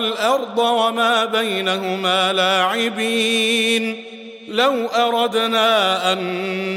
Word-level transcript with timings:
والأرض 0.00 0.58
وما 0.58 1.24
بينهما 1.24 2.32
لاعبين. 2.32 4.04
لو 4.48 4.86
أردنا 4.86 6.12
أن 6.12 6.20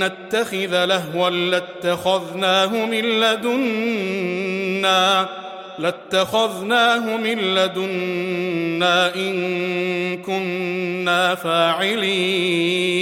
نتخذ 0.04 0.86
لهوا 0.86 1.30
لاتخذناه 1.30 2.86
من 2.86 3.20
لدنا 3.20 4.10
لاتخذناه 5.80 7.18
من 7.18 7.40
لدنا 7.40 9.16
إن 9.16 10.18
كنا 10.18 11.36
فاعلين. 11.36 12.94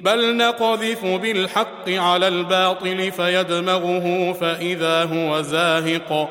بل 0.00 0.36
نقذف 0.36 1.04
بالحق 1.04 1.88
على 1.88 2.28
الباطل 2.28 3.12
فيدمغه 3.12 4.36
فإذا 4.40 5.04
هو 5.04 5.42
زاهق. 5.42 6.30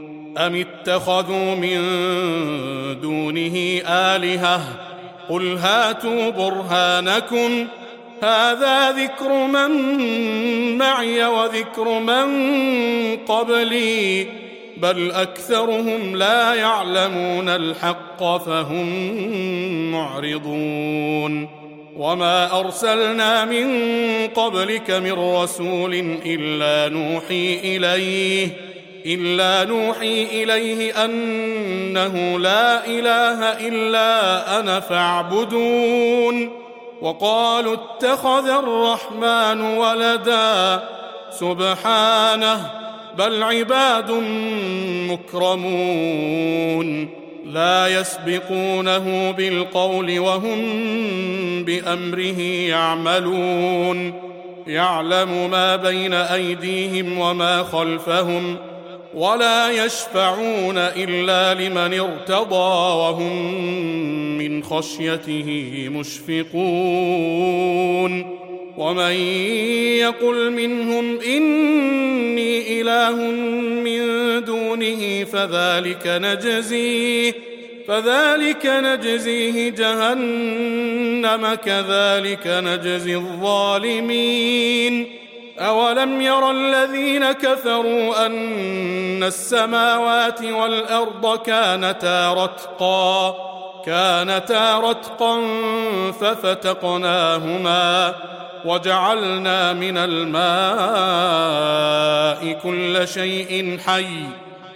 أم 0.37 0.55
اتخذوا 0.55 1.55
من 1.55 1.81
دونه 3.01 3.81
آلهة؟ 3.87 4.61
قل 5.29 5.57
هاتوا 5.57 6.29
برهانكم. 6.29 7.67
هذا 8.23 8.91
ذكر 8.91 9.47
من 9.47 9.71
معي 10.77 11.25
وذكر 11.25 11.99
من 11.99 12.27
قبلي 13.17 14.25
بل 14.77 15.11
أكثرهم 15.11 16.15
لا 16.15 16.53
يعلمون 16.53 17.49
الحق 17.49 18.37
فهم 18.37 18.87
معرضون. 19.91 21.61
وما 21.97 22.59
أرسلنا 22.59 23.45
من 23.45 23.67
قبلك 24.27 24.91
من 24.91 25.11
رسول 25.11 26.19
إلا 26.25 26.93
نوحي 26.93 27.59
إليه. 27.63 28.70
إلا 29.05 29.69
نوحي 29.69 30.23
إليه 30.23 31.05
أنه 31.05 32.39
لا 32.39 32.87
إله 32.87 33.67
إلا 33.67 34.59
أنا 34.59 34.79
فاعبدون. 34.79 36.51
وقالوا 37.01 37.73
اتخذ 37.73 38.49
الرحمن 38.49 39.61
ولدا. 39.61 40.83
سبحانه 41.31 42.71
بل 43.17 43.43
عباد 43.43 44.11
مكرمون. 45.09 47.09
لا 47.45 47.87
يسبقونه 47.87 49.31
بالقول 49.31 50.19
وهم 50.19 50.59
بأمره 51.63 52.41
يعملون. 52.41 54.13
يعلم 54.67 55.51
ما 55.51 55.75
بين 55.75 56.13
أيديهم 56.13 57.19
وما 57.19 57.63
خلفهم. 57.63 58.57
ولا 59.13 59.85
يشفعون 59.85 60.77
إلا 60.77 61.53
لمن 61.53 61.99
ارتضى 61.99 62.95
وهم 62.97 63.57
من 64.37 64.63
خشيته 64.63 65.89
مشفقون 65.91 66.61
ومن 68.77 69.11
يقل 69.99 70.51
منهم 70.51 71.19
إني 71.19 72.81
إله 72.81 73.15
من 73.83 74.01
دونه 74.45 75.23
فذلك 75.23 76.07
نجزيه 76.07 77.33
فذلك 77.87 78.65
نجزيه 78.65 79.69
جهنم 79.69 81.53
كذلك 81.53 82.47
نجزي 82.47 83.15
الظالمين 83.15 85.20
أولم 85.61 86.21
ير 86.21 86.51
الذين 86.51 87.31
كفروا 87.31 88.25
أن 88.25 89.23
السماوات 89.23 90.43
والأرض 90.43 91.37
كانتا 91.37 92.33
رتقا 92.33 93.35
كانتا 93.85 94.79
رتقا 94.79 95.41
ففتقناهما 96.21 98.15
وجعلنا 98.65 99.73
من 99.73 99.97
الماء 99.97 100.41
كل 102.63 103.07
شيء 103.07 103.79
حي 103.85 104.07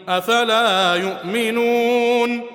أفلا 0.10 0.96
يؤمنون؟ 0.96 2.55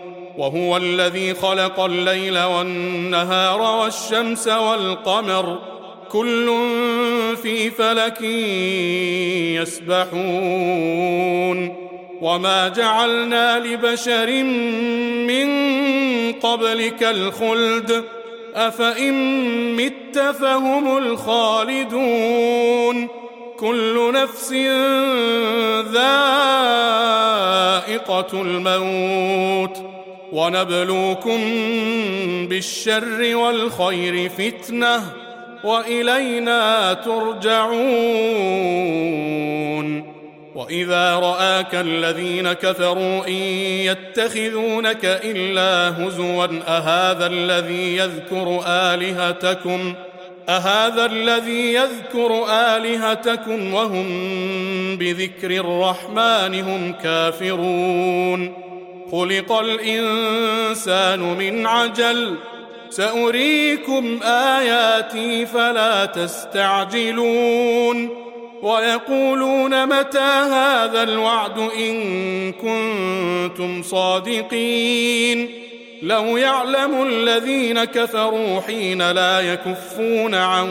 وهو 0.37 0.77
الذي 0.77 1.33
خلق 1.33 1.79
الليل 1.79 2.39
والنهار 2.39 3.61
والشمس 3.61 4.47
والقمر. 4.47 5.59
كل 6.11 6.53
في 7.41 7.71
فلك 7.71 8.21
يسبحون. 9.61 11.75
وما 12.21 12.67
جعلنا 12.67 13.59
لبشر 13.59 14.43
من 15.27 15.47
قبلك 16.33 17.03
الخلد. 17.03 18.03
أفإن 18.55 19.13
مت 19.75 20.19
فهم 20.39 20.97
الخالدون. 20.97 23.07
كل 23.59 24.13
نفس 24.13 24.51
ذائقة 25.93 26.31
الموت. 28.33 29.90
ونبلوكم 30.31 31.39
بالشر 32.47 33.35
والخير 33.35 34.29
فتنة 34.29 35.03
وإلينا 35.63 36.93
ترجعون. 36.93 38.61
وإذا 40.55 41.15
رآك 41.15 41.75
الذين 41.75 42.53
كفروا 42.53 43.27
إن 43.27 43.33
يتخذونك 43.33 45.05
إلا 45.05 46.05
هزوا 46.05 46.47
أهذا 46.67 47.27
الذي 47.27 47.97
يذكر 47.97 48.63
آلهتكم؟ 48.67 49.93
أهذا 50.49 51.05
الذي 51.05 51.73
يذكر 51.73 52.45
آلهتكم 52.49 53.73
وهم 53.73 54.07
بذكر 54.97 55.51
الرحمن 55.51 56.61
هم 56.61 56.93
كافرون؟ 57.03 58.60
خلق 59.11 59.51
الإنسان 59.51 61.19
من 61.19 61.67
عجل. 61.67 62.35
سأريكم 62.89 64.19
آياتي 64.23 65.45
فلا 65.45 66.05
تستعجلون. 66.05 68.09
ويقولون 68.61 69.85
متى 69.85 70.19
هذا 70.19 71.03
الوعد 71.03 71.69
إن 71.77 72.51
كنتم 72.51 73.83
صادقين. 73.83 75.49
لو 76.01 76.37
يعلم 76.37 77.07
الذين 77.07 77.83
كفروا 77.83 78.61
حين 78.61 79.11
لا 79.11 79.39
يكفون 79.39 80.35
عن 80.35 80.67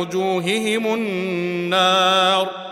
وجوههم 0.00 0.94
النار. 0.94 2.71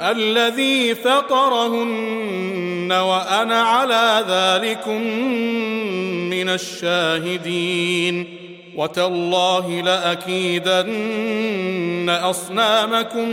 الذي 0.00 0.94
فطرهن 0.94 2.92
وأنا 2.92 3.62
على 3.62 4.24
ذلكم 4.28 5.02
من 6.30 6.48
الشاهدين. 6.48 8.34
وتالله 8.76 9.80
لأكيدن 9.80 10.90
أصنامكم 12.10 13.28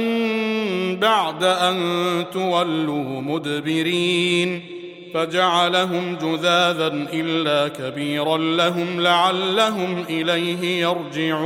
بعد 0.96 1.44
أن 1.44 2.26
تولوا 2.34 3.22
مدبرين. 3.22 4.62
فجعلهم 5.14 6.18
جذاذا 6.22 6.88
إلا 7.14 7.68
كبيرا 7.68 8.38
لهم 8.38 9.02
لعلهم 9.02 10.06
إليه 10.10 10.82
يرجعون. 10.82 11.46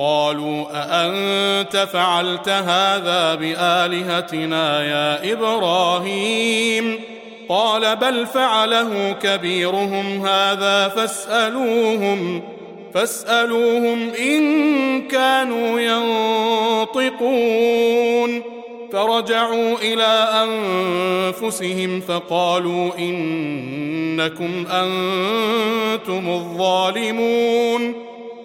قالوا 0.00 0.64
أأنت 0.72 1.88
فعلت 1.92 2.48
هذا 2.48 3.34
بآلهتنا 3.34 4.84
يا 4.84 5.32
إبراهيم؟ 5.32 7.00
قال 7.48 7.96
بل 7.96 8.26
فعله 8.26 9.12
كبيرهم 9.22 10.26
هذا 10.26 10.88
فاسألوهم 10.88 12.42
فاسألوهم 12.94 14.10
إن 14.10 15.02
كانوا 15.08 15.80
ينطقون. 16.96 18.42
فرجعوا 18.92 19.76
إلى 19.82 20.28
أنفسهم 20.44 22.00
فقالوا 22.00 22.90
إنكم 22.98 24.66
أنتم 24.70 26.28
الظالمون. 26.28 28.09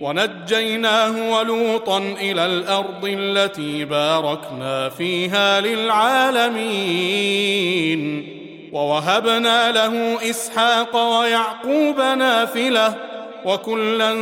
ونجيناه 0.00 1.32
ولوطا 1.32 1.98
إلى 1.98 2.46
الأرض 2.46 3.04
التي 3.04 3.84
باركنا 3.84 4.88
فيها 4.88 5.60
للعالمين. 5.60 6.76
ووهبنا 8.72 9.72
له 9.72 10.18
إسحاق 10.30 10.96
ويعقوب 10.96 12.00
نافلة 12.00 12.94
وكلا 13.44 14.14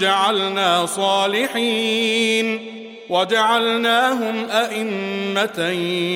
جعلنا 0.00 0.86
صالحين. 0.86 2.76
وجعلناهم 3.10 4.46
أئمة 4.50 5.68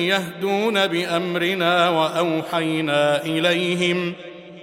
يهدون 0.07 0.87
بأمرنا 0.87 1.89
وأوحينا 1.89 3.25
إليهم 3.25 4.13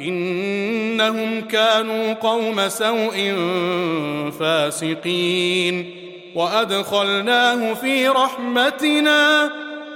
إنهم 0.00 1.40
كانوا 1.40 2.12
قوم 2.12 2.68
سوء 2.68 3.34
فاسقين. 4.40 5.96
وأدخلناه 6.34 7.74
في 7.74 8.08
رحمتنا 8.08 9.50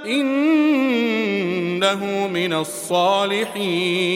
إنه 0.05 2.27
من 2.27 2.53
الصالحين. 2.53 4.15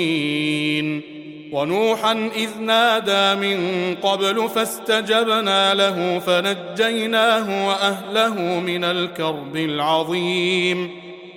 ونوحا 1.51 2.29
إذ 2.36 2.50
نادى 2.60 3.48
من 3.48 3.96
قبل 3.96 4.50
فاستجبنا 4.50 5.74
له 5.74 6.19
فنجيناه 6.19 7.67
وأهله 7.67 8.60
من 8.60 8.84
الكرب 8.84 9.55
العظيم. 9.55 11.09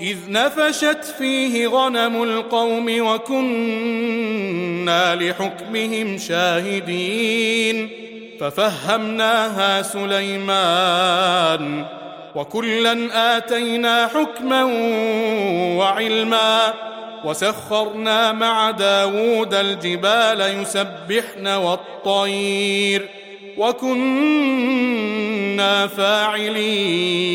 إذ 0.00 0.16
نفشت 0.28 1.04
فيه 1.18 1.66
غنم 1.66 2.22
القوم 2.22 3.00
وكنا 3.00 4.34
لحكمهم 5.14 6.18
شاهدين 6.18 7.88
ففهمناها 8.40 9.82
سليمان 9.82 11.84
وكلا 12.34 13.08
آتينا 13.36 14.06
حكما 14.06 14.64
وعلما 15.78 16.74
وسخرنا 17.24 18.32
مع 18.32 18.70
داود 18.70 19.54
الجبال 19.54 20.60
يسبحن 20.60 21.46
والطير 21.46 23.08
وكنا 23.56 24.66
فاعلين. 25.86 27.34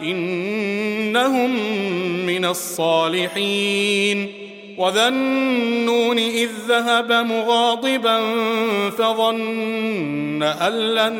إنهم 0.00 1.50
من 2.26 2.44
الصالحين. 2.44 4.32
وذا 4.78 5.08
النون 5.08 6.18
إذ 6.18 6.50
ذهب 6.68 7.12
مغاضبا 7.12 8.20
فظن 8.90 10.42
أن 10.42 10.72
لن 10.72 11.16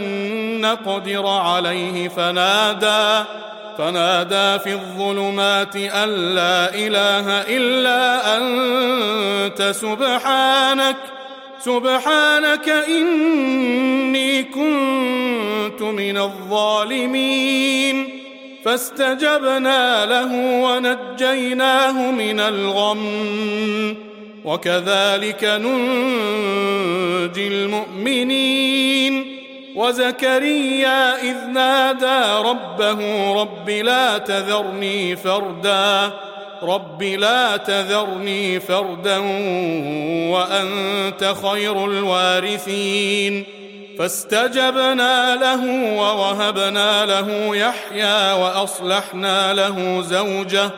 نقدر 0.60 1.26
عليه. 1.26 2.08
فنادى 2.08 3.24
فنادى 3.78 4.58
في 4.58 4.72
الظلمات 4.72 5.76
أن 5.76 6.34
لا 6.34 6.74
إله 6.74 7.56
إلا 7.56 8.36
أنت. 8.36 9.62
سبحانك 9.62 10.96
سبحانك 11.60 12.68
إني 12.68 14.42
كنت 14.42 15.82
من 15.82 16.18
الظالمين. 16.18 18.23
فاستجبنا 18.64 20.06
له 20.06 20.62
ونجيناه 20.62 22.10
من 22.10 22.40
الغم. 22.40 23.96
وكذلك 24.44 25.44
ننجي 25.44 27.48
المؤمنين. 27.48 29.40
وزكريا 29.76 31.22
إذ 31.22 31.36
نادى 31.52 32.48
ربه 32.48 33.32
رب 33.42 33.70
لا 33.70 34.18
تذرني 34.18 35.16
فردا. 35.16 36.10
رب 36.62 37.02
لا 37.02 37.56
تذرني 37.56 38.60
فردا 38.60 39.18
وأنت 40.30 41.34
خير 41.42 41.84
الوارثين. 41.84 43.44
فاستجبنا 43.98 45.36
له 45.36 45.94
ووهبنا 45.98 47.06
له 47.06 47.56
يحيى 47.56 48.32
وأصلحنا 48.32 49.54
له 49.54 50.02
زوجه 50.02 50.70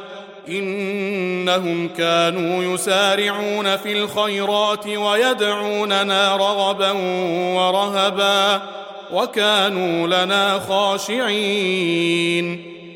إنهم 0.49 1.89
كانوا 1.89 2.75
يسارعون 2.75 3.77
في 3.77 3.93
الخيرات 3.93 4.87
ويدعوننا 4.87 6.37
رغبا 6.37 6.91
ورهبا 7.57 8.63
وكانوا 9.13 10.07
لنا 10.07 10.61
خاشعين 10.69 12.37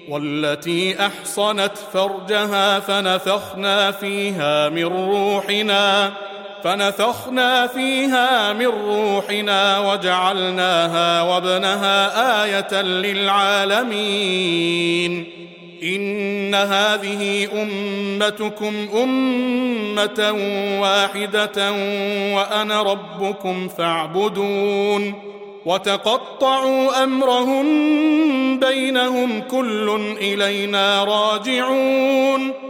والتي 0.08 1.06
أحصنت 1.06 1.72
فرجها 1.92 2.80
فنفخنا 2.80 3.90
فيها 3.90 4.68
من 4.68 4.84
روحنا 4.84 6.12
فنفخنا 6.64 7.66
فيها 7.66 8.52
من 8.52 8.66
روحنا 8.66 9.78
وجعلناها 9.78 11.22
وابنها 11.22 12.44
آية 12.44 12.82
للعالمين. 12.82 14.20
إن 15.82 16.54
هذه 16.54 17.48
أمتكم 17.62 18.88
أمة 19.02 20.32
واحدة 20.80 21.72
وأنا 22.34 22.82
ربكم 22.82 23.68
فاعبدون. 23.68 25.14
وتقطعوا 25.66 27.04
أمرهم 27.04 27.66
بينهم 28.60 29.40
كل 29.40 30.00
إلينا 30.20 31.04
راجعون. 31.04 32.69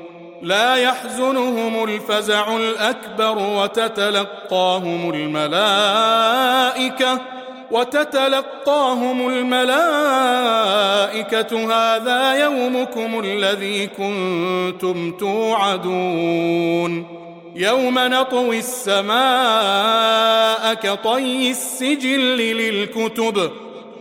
لا 0.41 0.75
يحزنهم 0.75 1.83
الفزع 1.83 2.57
الأكبر 2.57 3.37
وتتلقاهم 3.37 5.09
الملائكة 5.09 7.21
وتتلقاهم 7.71 9.29
الملائكة. 9.29 10.21
هذا 11.73 12.43
يومكم 12.43 13.21
الذي 13.25 13.87
كنتم 13.87 15.11
توعدون. 15.11 17.07
يوم 17.55 17.99
نطوي 17.99 18.59
السماء 18.59 19.13
كطي 20.73 21.51
السجل 21.51 22.37
للكتب. 22.37 23.51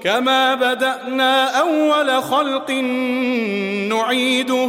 كما 0.03 0.55
بدأنا 0.55 1.61
أول 1.61 2.23
خلق 2.23 2.71
نعيده. 3.91 4.69